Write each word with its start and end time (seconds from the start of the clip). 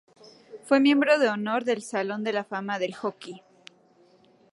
Fue 0.63 0.79
miembro 0.79 1.19
de 1.19 1.29
honor 1.29 1.63
del 1.63 1.83
Salón 1.83 2.23
de 2.23 2.33
la 2.33 2.43
Fama 2.43 2.79
del 2.79 2.95
Hockey. 2.95 3.43